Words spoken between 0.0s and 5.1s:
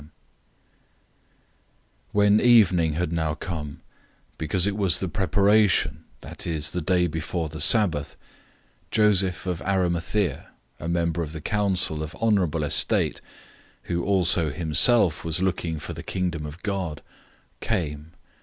015:042 When evening had now come, because it was the